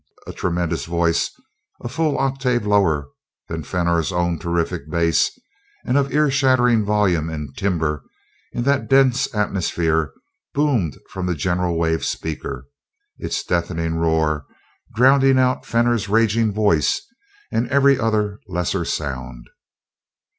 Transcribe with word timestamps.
a 0.25 0.33
tremendous 0.33 0.85
voice, 0.85 1.29
a 1.83 1.87
full 1.87 2.17
octave 2.17 2.65
lower 2.65 3.09
than 3.49 3.61
Fenor's 3.61 4.11
own 4.11 4.39
terrific 4.39 4.89
bass, 4.89 5.29
and 5.85 5.95
of 5.95 6.11
ear 6.11 6.31
shattering 6.31 6.83
volume 6.83 7.29
and 7.29 7.55
timbre 7.55 8.03
in 8.51 8.63
that 8.63 8.89
dense 8.89 9.31
atmosphere 9.35 10.11
boomed 10.55 10.97
from 11.11 11.27
the 11.27 11.35
general 11.35 11.77
wave 11.77 12.03
speaker, 12.03 12.65
its 13.19 13.43
deafening 13.43 13.93
roar 13.93 14.47
drowning 14.95 15.37
out 15.37 15.67
Fenor's 15.67 16.09
raging 16.09 16.51
voice 16.51 17.03
and 17.51 17.69
every 17.69 17.99
other 17.99 18.39
lesser 18.47 18.83
sound. 18.83 19.49